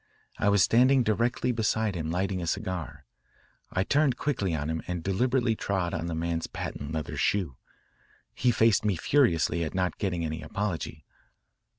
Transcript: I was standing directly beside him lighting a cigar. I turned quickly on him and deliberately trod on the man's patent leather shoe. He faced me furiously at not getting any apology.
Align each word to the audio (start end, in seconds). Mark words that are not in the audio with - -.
I 0.39 0.49
was 0.49 0.63
standing 0.63 1.03
directly 1.03 1.51
beside 1.51 1.93
him 1.93 2.09
lighting 2.09 2.41
a 2.41 2.47
cigar. 2.47 3.05
I 3.71 3.83
turned 3.83 4.17
quickly 4.17 4.55
on 4.55 4.67
him 4.67 4.81
and 4.87 5.03
deliberately 5.03 5.55
trod 5.55 5.93
on 5.93 6.07
the 6.07 6.15
man's 6.15 6.47
patent 6.47 6.91
leather 6.91 7.17
shoe. 7.17 7.55
He 8.33 8.49
faced 8.49 8.83
me 8.83 8.95
furiously 8.95 9.63
at 9.63 9.75
not 9.75 9.99
getting 9.99 10.25
any 10.25 10.41
apology. 10.41 11.05